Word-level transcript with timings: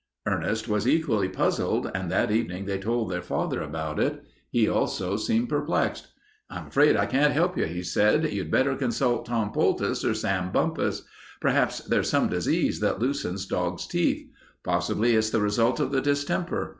Ernest 0.25 0.67
was 0.67 0.87
equally 0.87 1.29
puzzled, 1.29 1.91
and 1.93 2.09
that 2.09 2.31
evening 2.31 2.65
they 2.65 2.79
told 2.79 3.11
their 3.11 3.21
father 3.21 3.61
about 3.61 3.99
it. 3.99 4.23
He 4.49 4.67
also 4.67 5.15
seemed 5.15 5.49
perplexed. 5.49 6.07
"I'm 6.49 6.69
afraid 6.69 6.97
I 6.97 7.05
can't 7.05 7.33
help 7.33 7.55
you," 7.55 7.83
said 7.83 8.25
he. 8.25 8.37
"You'd 8.37 8.49
better 8.49 8.73
consult 8.75 9.27
Tom 9.27 9.51
Poultice 9.51 10.03
or 10.03 10.15
Sam 10.15 10.51
Bumpus. 10.51 11.03
Perhaps 11.39 11.81
there's 11.81 12.09
some 12.09 12.29
disease 12.29 12.79
that 12.79 12.97
loosens 12.97 13.45
dogs' 13.45 13.85
teeth. 13.85 14.27
Possibly 14.63 15.13
it's 15.13 15.29
the 15.29 15.39
result 15.39 15.79
of 15.79 15.91
the 15.91 16.01
distemper. 16.01 16.69